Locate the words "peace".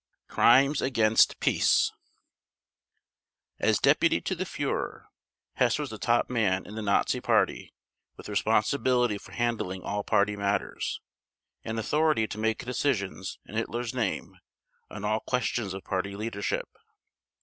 1.39-1.91